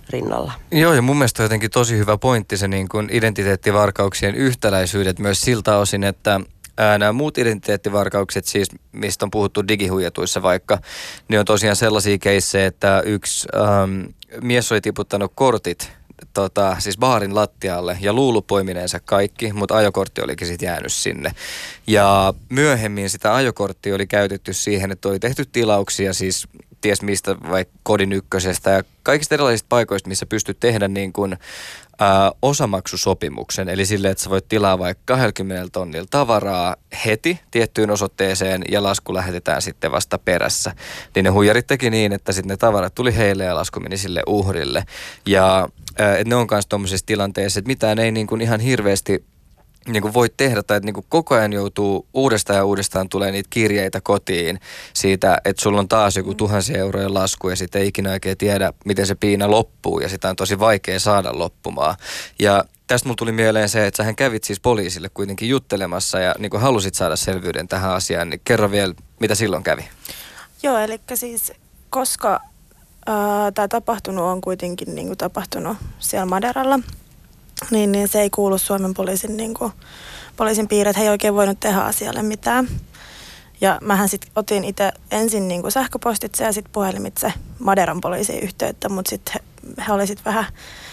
[0.09, 0.51] rinnalla.
[0.71, 5.41] Joo, ja mun mielestä on jotenkin tosi hyvä pointti se niin kuin identiteettivarkauksien yhtäläisyydet myös
[5.41, 6.41] siltä osin, että
[6.77, 10.79] ää, nämä muut identiteettivarkaukset, siis mistä on puhuttu digihuijatuissa vaikka,
[11.27, 15.91] niin on tosiaan sellaisia keissejä, että yksi äm, mies oli tiputtanut kortit
[16.33, 21.31] tota, siis baarin lattialle ja luullut poimineensa kaikki, mutta ajokortti olikin sitten jäänyt sinne.
[21.87, 26.47] Ja myöhemmin sitä ajokorttia oli käytetty siihen, että oli tehty tilauksia siis
[26.83, 31.37] ties mistä, vaikka kodin ykkösestä ja kaikista erilaisista paikoista, missä pystyt tehdä niin kuin,
[31.99, 33.69] ää, osamaksusopimuksen.
[33.69, 39.13] Eli sille, että sä voit tilaa vaikka 20 tonnilla tavaraa heti tiettyyn osoitteeseen ja lasku
[39.13, 40.75] lähetetään sitten vasta perässä.
[41.15, 44.23] Niin ne huijarit teki niin, että sitten ne tavarat tuli heille ja lasku meni sille
[44.27, 44.83] uhrille.
[45.25, 45.67] Ja
[45.99, 49.23] ää, et ne on myös tuommoisessa tilanteessa, että mitään ei niin kuin ihan hirveästi
[49.87, 53.31] niin kuin voi tehdä tai että niin kuin koko ajan joutuu uudestaan ja uudestaan tulee
[53.31, 54.59] niitä kirjeitä kotiin
[54.93, 58.73] siitä, että sulla on taas joku tuhansia eurojen lasku ja sitten ei ikinä oikein tiedä,
[58.85, 61.95] miten se piina loppuu ja sitä on tosi vaikea saada loppumaan.
[62.39, 66.49] Ja tästä mulla tuli mieleen se, että sähän kävit siis poliisille kuitenkin juttelemassa ja niin
[66.49, 69.89] kuin halusit saada selvyyden tähän asiaan, niin kerro vielä, mitä silloin kävi.
[70.63, 71.53] Joo, eli siis
[71.89, 72.39] koska
[73.53, 76.79] tämä tapahtunut on kuitenkin niin kuin tapahtunut siellä Maderalla,
[77.71, 79.71] niin, niin se ei kuulu Suomen poliisin, niin kuin,
[80.35, 82.67] poliisin piiriin, että he ei oikein voinut tehdä asialle mitään.
[83.61, 88.89] Ja mähän sitten otin itse ensin niin kuin sähköpostitse ja sitten puhelimitse Maderan poliisiin yhteyttä,
[88.89, 90.45] mutta sitten he, he olivat vähän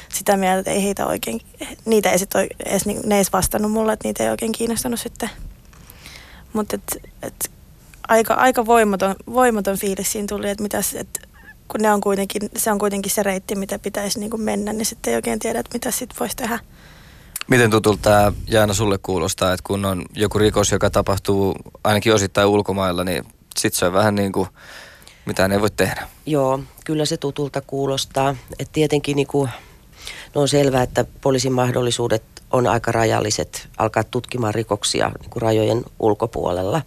[0.09, 1.41] sitä mieltä, että ei heitä oikein,
[1.85, 5.31] niitä ei sitten edes, ne ei vastannut mulle, että niitä ei oikein kiinnostanut sitten.
[6.53, 7.51] Mutta et, et,
[8.09, 11.29] aika, aika voimaton, voimaton fiilis siinä tuli, että mitäs, et,
[11.73, 14.87] kun ne on kuitenkin, se on kuitenkin se reitti, mitä pitäisi niin kuin mennä, niin
[14.87, 16.59] sitten ei oikein tiedä, että mitä sitten voisi tehdä.
[17.49, 21.55] Miten tutulta tämä Jaana sulle kuulostaa, että kun on joku rikos, joka tapahtuu
[21.85, 23.25] ainakin osittain ulkomailla, niin
[23.57, 24.49] sitten se on vähän niin kuin,
[25.27, 26.09] mitä ne voi tehdä.
[26.27, 28.37] Joo, kyllä se tutulta kuulostaa.
[28.59, 29.51] Et tietenkin niin kuin,
[30.35, 35.85] no on selvää, että poliisin mahdollisuudet on aika rajalliset alkaa tutkimaan rikoksia niin kuin rajojen
[35.99, 36.83] ulkopuolella.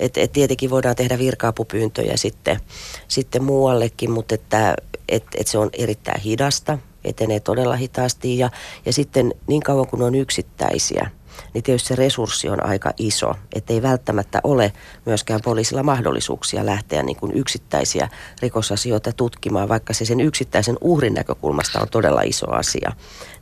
[0.00, 2.60] Et, et tietenkin voidaan tehdä virkaapupyyntöjä sitten,
[3.08, 4.74] sitten muuallekin, mutta että
[5.08, 8.50] et, et se on erittäin hidasta, etenee todella hitaasti ja,
[8.86, 11.10] ja sitten niin kauan kuin on yksittäisiä,
[11.54, 14.72] niin tietysti se resurssi on aika iso, että ei välttämättä ole
[15.06, 18.08] myöskään poliisilla mahdollisuuksia lähteä niin kuin yksittäisiä
[18.42, 22.92] rikosasioita tutkimaan, vaikka se sen yksittäisen uhrin näkökulmasta on todella iso asia.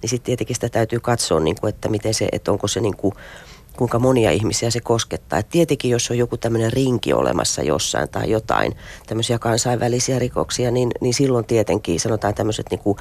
[0.03, 2.97] Niin sitten tietenkin sitä täytyy katsoa, niin kuin, että miten se, että onko se niin
[2.97, 3.15] kuin
[3.79, 5.39] kuinka monia ihmisiä se koskettaa.
[5.39, 10.91] Et tietenkin, jos on joku tämmöinen rinki olemassa jossain tai jotain tämmöisiä kansainvälisiä rikoksia, niin,
[11.01, 12.97] niin silloin tietenkin sanotaan tämmöiset niin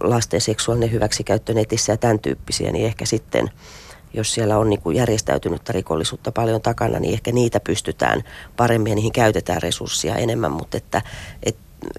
[0.00, 3.50] lasten seksuaalinen hyväksikäyttö netissä ja tämän tyyppisiä, niin ehkä sitten
[4.14, 8.22] jos siellä on niin kuin järjestäytynyttä rikollisuutta paljon takana, niin ehkä niitä pystytään
[8.56, 11.02] paremmin ja niihin käytetään resursseja enemmän, mutta että
[11.42, 11.56] et,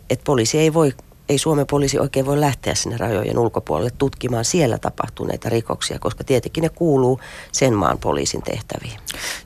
[0.09, 0.93] et poliisi ei voi
[1.29, 6.61] ei Suomen poliisi oikein voi lähteä sinne rajojen ulkopuolelle tutkimaan siellä tapahtuneita rikoksia, koska tietenkin
[6.61, 7.19] ne kuuluu
[7.51, 8.99] sen maan poliisin tehtäviin.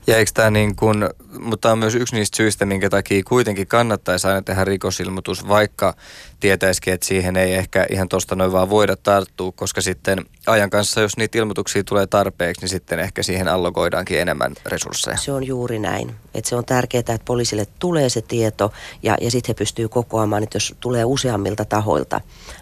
[0.06, 4.26] Ja eikö tämä niin kuin, mutta on myös yksi niistä syistä, minkä takia kuitenkin kannattaisi
[4.26, 5.94] aina tehdä rikosilmoitus, vaikka
[6.40, 11.00] tietäisikin, että siihen ei ehkä ihan tuosta noin vaan voida tarttua, koska sitten ajan kanssa,
[11.00, 15.16] jos niitä ilmoituksia tulee tarpeeksi, niin sitten ehkä siihen allokoidaankin enemmän resursseja.
[15.16, 16.14] Se on juuri näin.
[16.34, 18.72] Että se on tärkeää, että poliisille tulee se tieto
[19.02, 22.20] ja, ja sitten he pystyy kokoamaan, että jos tulee useammilta tahoilta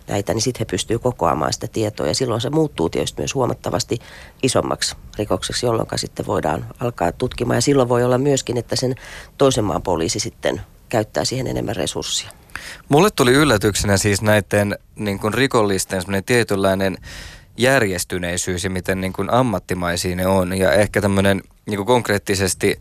[0.08, 3.98] näitä, niin sitten he pystyy kokoamaan sitä tietoa ja silloin se muuttuu tietysti myös huomattavasti
[4.42, 8.94] isommaksi rikokseksi, jolloin sitten voidaan alkaa tutkimaan ja silloin voi olla myöskin, että sen
[9.38, 12.30] toisen maan poliisi sitten käyttää siihen enemmän resursseja.
[12.88, 16.98] Mulle tuli yllätyksenä siis näiden niin kuin rikollisten tietynlainen
[17.56, 20.58] järjestyneisyys ja miten niin kuin ammattimaisia ne on.
[20.58, 22.80] Ja ehkä tämmöinen niin kuin konkreettisesti,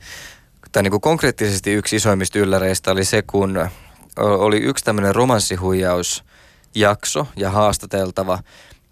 [0.72, 3.70] tai niin kuin konkreettisesti yksi isoimmista ylläreistä oli se, kun
[4.18, 8.40] oli yksi tämmöinen romanssihuijausjakso ja haastateltava.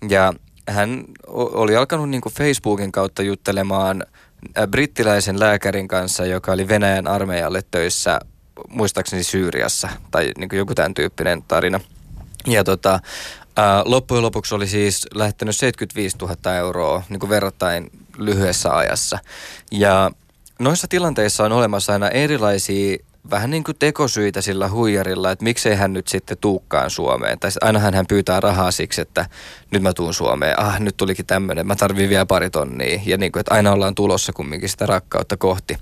[0.09, 0.33] Ja
[0.69, 4.05] hän oli alkanut niin kuin Facebookin kautta juttelemaan
[4.67, 8.19] brittiläisen lääkärin kanssa, joka oli Venäjän armeijalle töissä
[8.69, 11.79] muistaakseni Syyriassa tai niin kuin joku tämän tyyppinen tarina.
[12.47, 12.99] Ja tota,
[13.55, 19.19] ää, loppujen lopuksi oli siis lähettänyt 75 000 euroa niin kuin verrattain lyhyessä ajassa.
[19.71, 20.11] Ja
[20.59, 22.97] noissa tilanteissa on olemassa aina erilaisia
[23.29, 27.39] vähän niin kuin tekosyitä sillä huijarilla, että miksei hän nyt sitten tuukkaan Suomeen.
[27.39, 29.25] Tai ainahan hän pyytää rahaa siksi, että
[29.71, 30.59] nyt mä tuun Suomeen.
[30.59, 32.99] Ah, nyt tulikin tämmöinen, mä tarvin vielä pari tonnia.
[33.05, 35.77] Ja niin kuin, että aina ollaan tulossa kumminkin sitä rakkautta kohti.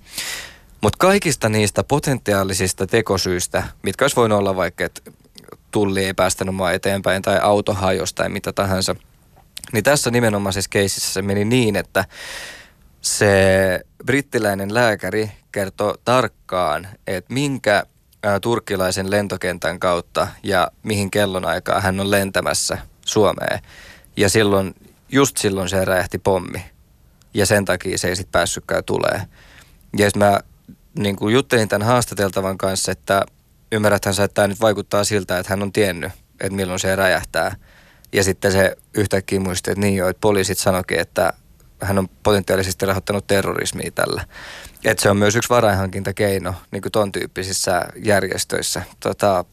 [0.83, 5.11] Mutta kaikista niistä potentiaalisista tekosyistä, mitkä olisi voinut olla vaikka, että
[5.71, 8.95] tulli ei päästänyt mua eteenpäin tai auto hajosi tai mitä tahansa,
[9.73, 12.05] niin tässä nimenomaisessa keisissä se meni niin, että
[13.01, 17.83] se brittiläinen lääkäri kertoi tarkkaan, että minkä
[18.41, 23.59] turkkilaisen lentokentän kautta ja mihin kellonaikaa hän on lentämässä Suomeen.
[24.17, 24.75] Ja silloin,
[25.09, 26.65] just silloin se räjähti pommi.
[27.33, 29.21] Ja sen takia se ei sitten päässytkään tulee.
[29.97, 30.39] Ja mä
[30.97, 33.25] niin kuin juttelin tämän haastateltavan kanssa, että
[33.71, 37.55] ymmärräthän sä, että tämä nyt vaikuttaa siltä, että hän on tiennyt, että milloin se räjähtää.
[38.13, 41.33] Ja sitten se yhtäkkiä muisti, että niin jo, että poliisit sanoikin, että
[41.81, 44.25] hän on potentiaalisesti rahoittanut terrorismia tällä.
[44.83, 48.81] Että se on myös yksi varainhankintakeino niin kuin ton tyyppisissä järjestöissä.
[48.99, 49.45] Tota,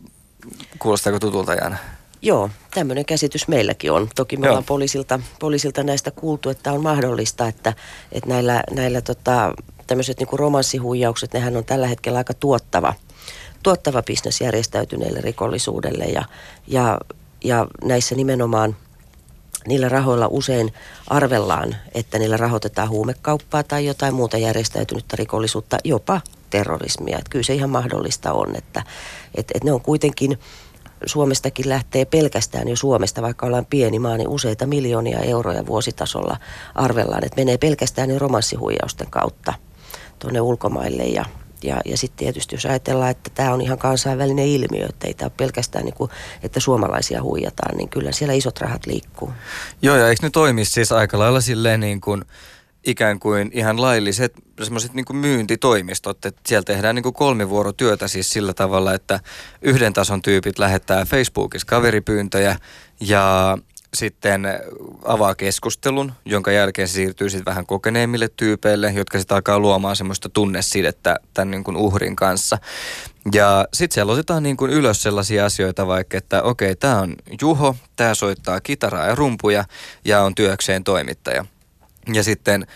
[0.79, 1.77] Kuulostaako tutulta Jana?
[2.23, 4.09] Joo, tämmöinen käsitys meilläkin on.
[4.15, 4.51] Toki me Joo.
[4.51, 7.75] ollaan poliisilta, poliisilta näistä kuultu, että on mahdollista, että,
[8.13, 9.55] että näillä, näillä tota,
[9.91, 12.95] tämmöiset niin romanssihuijaukset, nehän on tällä hetkellä aika tuottava,
[13.63, 16.23] tuottava bisnes järjestäytyneelle rikollisuudelle ja,
[16.67, 16.99] ja,
[17.45, 18.77] ja näissä nimenomaan
[19.67, 20.73] niillä rahoilla usein
[21.07, 27.19] arvellaan, että niillä rahoitetaan huumekauppaa tai jotain muuta järjestäytynyttä rikollisuutta, jopa terrorismia.
[27.19, 28.83] Että kyllä se ihan mahdollista on, että,
[29.35, 30.39] että, että ne on kuitenkin
[31.07, 36.37] Suomestakin lähtee pelkästään jo Suomesta, vaikka ollaan pieni maa, niin useita miljoonia euroja vuositasolla
[36.75, 39.55] arvellaan, että menee pelkästään jo romanssihuijausten kautta
[40.21, 41.25] tuonne ulkomaille ja
[41.63, 45.31] ja, ja sitten tietysti jos ajatellaan, että tämä on ihan kansainvälinen ilmiö, että ei tämä
[45.31, 46.11] pelkästään niin kuin,
[46.43, 49.33] että suomalaisia huijataan, niin kyllä siellä isot rahat liikkuu.
[49.83, 52.25] Joo, ja eikö ne toimi siis aika lailla silleen niin kuin
[52.87, 58.95] ikään kuin ihan lailliset semmoiset niin myyntitoimistot, että siellä tehdään niin kolmivuorotyötä siis sillä tavalla,
[58.95, 59.21] että
[59.63, 62.57] yhden tason tyypit lähettää Facebookissa kaveripyyntöjä
[63.01, 63.59] ja
[63.95, 64.49] sitten
[65.05, 70.29] avaa keskustelun, jonka jälkeen se siirtyy sitten vähän kokeneemmille tyypeille, jotka sitten alkaa luomaan semmoista
[70.29, 72.59] tunnesidettä tämän niin kuin uhrin kanssa.
[73.33, 77.77] Ja sitten siellä otetaan niin kuin ylös sellaisia asioita vaikka, että okei, tämä on Juho,
[77.97, 79.65] tämä soittaa kitaraa ja rumpuja
[80.05, 81.45] ja on työkseen toimittaja.
[82.13, 82.67] Ja sitten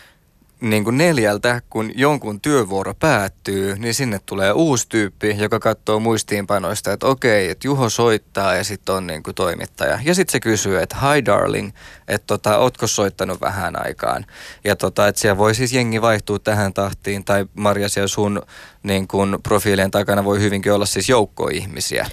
[0.70, 6.92] niin kuin neljältä, kun jonkun työvuoro päättyy, niin sinne tulee uusi tyyppi, joka katsoo muistiinpanoista,
[6.92, 9.98] että okei, että Juho soittaa ja sitten on niin kuin toimittaja.
[10.04, 11.70] Ja sitten se kysyy, että hi darling,
[12.08, 14.26] että tota, ootko soittanut vähän aikaan?
[14.64, 18.42] Ja tota, että siellä voi siis jengi vaihtua tähän tahtiin, tai Marja siellä sun
[18.82, 22.06] niin kuin profiilien takana voi hyvinkin olla siis joukko ihmisiä.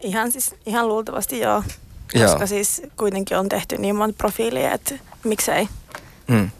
[0.00, 1.62] Ihan siis, ihan luultavasti joo.
[2.14, 2.28] Joo.
[2.28, 5.68] Koska siis kuitenkin on tehty niin monta profiilia, että miksei.
[6.28, 6.50] Hmm.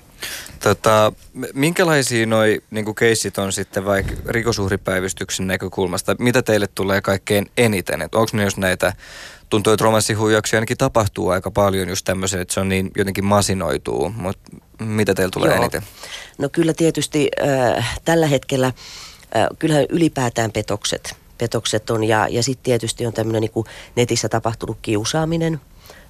[0.62, 1.12] Tota,
[1.54, 6.16] minkälaisia noi niin keissit on sitten vaikka rikosuhripäivystyksen näkökulmasta?
[6.18, 8.02] Mitä teille tulee kaikkein eniten?
[8.02, 8.92] Onko ne jos näitä,
[9.50, 14.12] tuntuu, että romanssihuijauksia ainakin tapahtuu aika paljon just tämmöisen, että se on niin jotenkin masinoituu,
[14.16, 15.58] mutta mitä teille tulee Joo.
[15.58, 15.82] eniten?
[16.38, 17.28] No kyllä tietysti
[17.76, 23.40] äh, tällä hetkellä, äh, kyllähän ylipäätään petokset, petokset on ja, ja sitten tietysti on tämmöinen
[23.40, 23.64] niin
[23.96, 25.60] netissä tapahtunut kiusaaminen.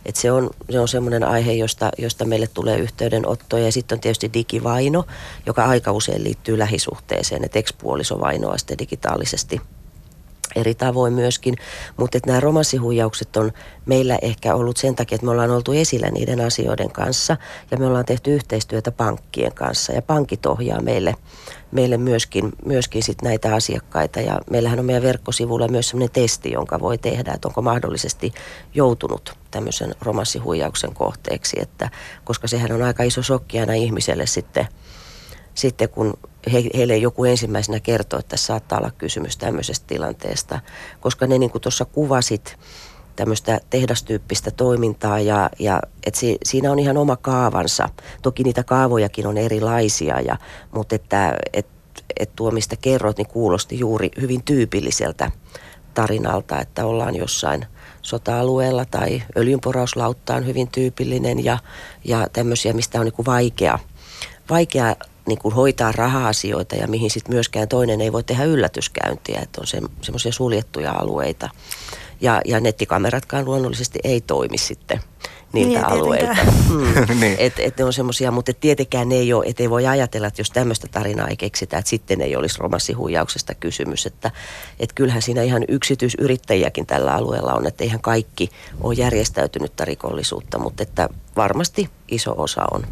[0.06, 3.64] Et se on, se on semmoinen aihe, josta, josta meille tulee yhteydenottoja.
[3.64, 5.04] Ja sitten on tietysti digivaino,
[5.46, 9.60] joka aika usein liittyy lähisuhteeseen, että ekspuoliso vainoaa sitten digitaalisesti
[10.56, 11.54] eri tavoin myöskin,
[11.96, 13.52] mutta että nämä romanssihuijaukset on
[13.86, 17.36] meillä ehkä ollut sen takia, että me ollaan oltu esillä niiden asioiden kanssa
[17.70, 19.92] ja me ollaan tehty yhteistyötä pankkien kanssa.
[19.92, 21.14] Ja pankit ohjaa meille,
[21.72, 24.20] meille myöskin, myöskin sit näitä asiakkaita.
[24.20, 28.32] Ja meillähän on meidän verkkosivuilla myös sellainen testi, jonka voi tehdä, että onko mahdollisesti
[28.74, 31.90] joutunut tämmöisen romanssihuijauksen kohteeksi, että,
[32.24, 34.68] koska sehän on aika iso shokki aina ihmiselle sitten,
[35.60, 36.14] sitten kun
[36.52, 40.60] he, heille joku ensimmäisenä kertoo, että saattaa olla kysymys tämmöisestä tilanteesta,
[41.00, 42.56] koska ne niin kuin tuossa kuvasit,
[43.16, 47.88] tämmöistä tehdastyyppistä toimintaa ja, ja et si, siinä on ihan oma kaavansa.
[48.22, 50.36] Toki niitä kaavojakin on erilaisia, ja,
[50.72, 51.66] mutta että et,
[52.20, 55.30] et tuo mistä kerrot, niin kuulosti juuri hyvin tyypilliseltä
[55.94, 57.66] tarinalta, että ollaan jossain
[58.02, 61.58] sota-alueella tai öljynporauslautta on hyvin tyypillinen ja,
[62.04, 63.78] ja tämmöisiä, mistä on niin vaikea,
[64.50, 64.96] vaikea
[65.26, 69.66] niin kuin hoitaa raha-asioita ja mihin sitten myöskään toinen ei voi tehdä yllätyskäyntiä, että on
[69.66, 71.48] se, semmoisia suljettuja alueita.
[72.20, 75.00] Ja, ja nettikameratkaan luonnollisesti ei toimi sitten
[75.52, 76.37] niiltä Niin, alueilta.
[76.70, 77.20] Mm.
[77.20, 77.37] Niin.
[77.38, 80.26] et, et ne on semmoisia, mutta et tietenkään ne ei ole, et ei voi ajatella,
[80.26, 84.06] että jos tämmöistä tarinaa ei keksitä, että sitten ei olisi romanssihuijauksesta kysymys.
[84.06, 84.30] Että
[84.78, 90.83] et kyllähän siinä ihan yksityisyrittäjiäkin tällä alueella on, että eihän kaikki ole järjestäytynyttä rikollisuutta, mutta
[90.83, 92.86] että varmasti iso osa on.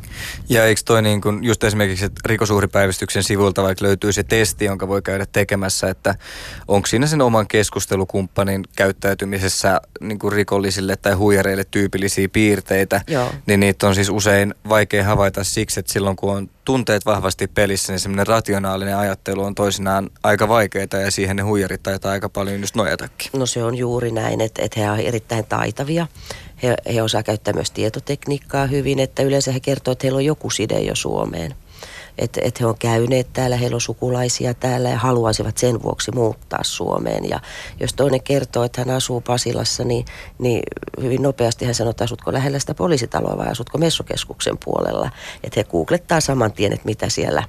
[0.48, 4.88] Ja eikö toi niin kun just esimerkiksi että rikosuhripäivystyksen sivulta vaikka löytyy se testi, jonka
[4.88, 6.14] voi käydä tekemässä, että
[6.68, 13.30] onko siinä sen oman keskustelukumppanin käyttäytymisessä niin kuin rikollisille tai huijareille tyypillisiä piirteitä, Joo.
[13.46, 17.92] niin niitä on siis usein vaikea havaita siksi, että silloin kun on tunteet vahvasti pelissä,
[17.92, 22.60] niin semmoinen rationaalinen ajattelu on toisinaan aika vaikeaa ja siihen ne huijarit taitaa aika paljon
[22.60, 23.30] just nojatakin.
[23.32, 26.06] No se on juuri näin, että, että he ovat erittäin taitavia.
[26.62, 30.50] He, he osaa käyttää myös tietotekniikkaa hyvin, että yleensä he kertoo, että heillä on joku
[30.50, 31.54] side jo Suomeen.
[32.18, 36.64] Että et he on käyneet täällä, heillä on sukulaisia täällä ja haluaisivat sen vuoksi muuttaa
[36.64, 37.28] Suomeen.
[37.28, 37.40] Ja
[37.80, 40.04] jos toinen kertoo, että hän asuu Pasilassa, niin,
[40.38, 40.62] niin
[41.02, 45.10] hyvin nopeasti hän sanoo, että asutko lähellä sitä poliisitaloa vai asutko messukeskuksen puolella.
[45.44, 47.42] Että he googlettaa saman tien, että mitä siellä,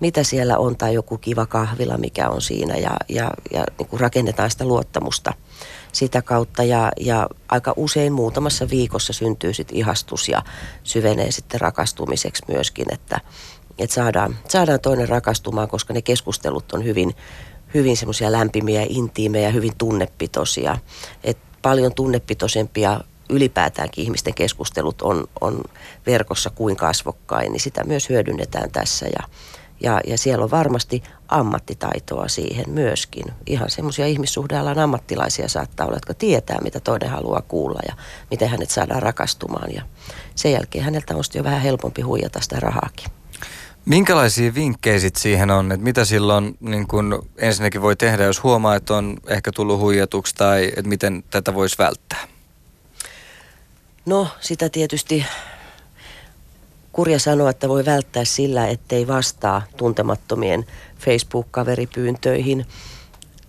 [0.00, 4.00] mitä siellä on tai joku kiva kahvila, mikä on siinä ja, ja, ja niin kuin
[4.00, 5.32] rakennetaan sitä luottamusta
[5.92, 10.42] sitä kautta ja, ja aika usein muutamassa viikossa syntyy sitten ihastus ja
[10.84, 13.20] syvenee sitten rakastumiseksi myöskin, että,
[13.78, 17.14] että saadaan, saadaan toinen rakastumaan, koska ne keskustelut on hyvin,
[17.74, 20.78] hyvin semmoisia lämpimiä, intiimejä, hyvin tunnepitoisia.
[21.24, 25.64] Et paljon tunnepitoisempia ylipäätäänkin ihmisten keskustelut on, on
[26.06, 29.28] verkossa kuin kasvokkain, niin sitä myös hyödynnetään tässä ja,
[29.80, 33.24] ja, ja siellä on varmasti ammattitaitoa siihen myöskin.
[33.46, 37.94] Ihan semmoisia ihmissuhdealan ammattilaisia saattaa olla, jotka tietää, mitä toinen haluaa kuulla ja
[38.30, 39.74] miten hänet saadaan rakastumaan.
[39.74, 39.82] Ja
[40.34, 43.10] sen jälkeen häneltä on jo vähän helpompi huijata sitä rahaakin.
[43.84, 48.76] Minkälaisia vinkkejä sit siihen on, että mitä silloin niin kun ensinnäkin voi tehdä, jos huomaa,
[48.76, 52.28] että on ehkä tullut huijatuksi tai että miten tätä voisi välttää?
[54.06, 55.26] No sitä tietysti
[56.98, 60.66] kurja sanoa, että voi välttää sillä, ettei vastaa tuntemattomien
[60.98, 62.66] Facebook-kaveripyyntöihin.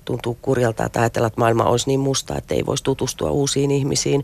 [0.06, 4.24] Tuntuu kurjalta, että ajatella, että maailma olisi niin musta, että ei voisi tutustua uusiin ihmisiin.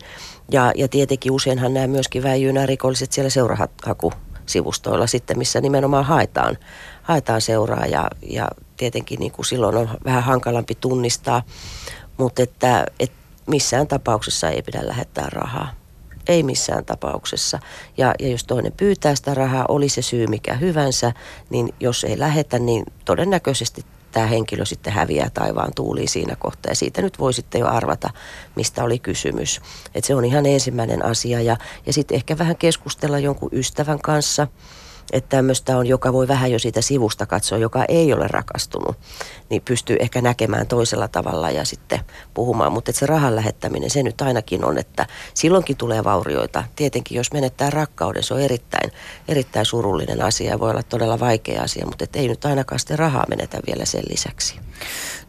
[0.52, 6.58] Ja, ja tietenkin useinhan nämä myöskin väijyy nämä rikolliset siellä seurahakusivustoilla sitten, missä nimenomaan haetaan,
[7.04, 11.44] haetaan seuraa ja, ja tietenkin niin kuin silloin on vähän hankalampi tunnistaa,
[12.18, 15.85] mutta että, että missään tapauksessa ei pidä lähettää rahaa
[16.28, 17.60] ei missään tapauksessa.
[17.98, 21.12] Ja, ja jos toinen pyytää sitä rahaa, oli se syy mikä hyvänsä,
[21.50, 26.72] niin jos ei lähetä, niin todennäköisesti tämä henkilö sitten häviää taivaan tuuliin siinä kohtaa.
[26.72, 28.10] Ja siitä nyt voi sitten jo arvata,
[28.56, 29.62] mistä oli kysymys.
[29.96, 31.42] Et se on ihan ensimmäinen asia.
[31.42, 34.48] Ja, ja sitten ehkä vähän keskustella jonkun ystävän kanssa–
[35.14, 38.98] että tämmöistä on, joka voi vähän jo siitä sivusta katsoa, joka ei ole rakastunut,
[39.50, 42.00] niin pystyy ehkä näkemään toisella tavalla ja sitten
[42.34, 42.72] puhumaan.
[42.72, 46.64] Mutta se rahan lähettäminen, se nyt ainakin on, että silloinkin tulee vaurioita.
[46.76, 48.92] Tietenkin jos menettää rakkauden, se on erittäin,
[49.28, 53.26] erittäin surullinen asia ja voi olla todella vaikea asia, mutta ei nyt ainakaan sitten rahaa
[53.30, 54.60] menetä vielä sen lisäksi.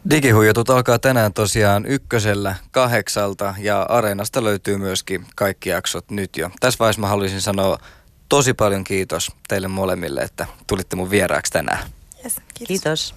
[0.09, 6.49] Digihuijatut alkaa tänään tosiaan ykkösellä kahdeksalta ja Areenasta löytyy myöskin kaikki jaksot nyt jo.
[6.59, 7.77] Tässä vaiheessa mä haluaisin sanoa
[8.29, 11.89] tosi paljon kiitos teille molemmille, että tulitte mun vieraaksi tänään.
[12.23, 12.67] Yes, kiitos.
[12.67, 13.15] kiitos.